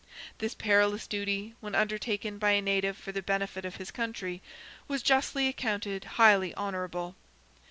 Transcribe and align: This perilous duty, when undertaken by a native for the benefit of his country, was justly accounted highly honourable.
This 0.39 0.55
perilous 0.55 1.05
duty, 1.05 1.53
when 1.59 1.75
undertaken 1.75 2.39
by 2.39 2.53
a 2.53 2.61
native 2.63 2.97
for 2.97 3.11
the 3.11 3.21
benefit 3.21 3.65
of 3.65 3.75
his 3.75 3.91
country, 3.91 4.41
was 4.87 5.03
justly 5.03 5.47
accounted 5.47 6.05
highly 6.17 6.55
honourable. 6.55 7.15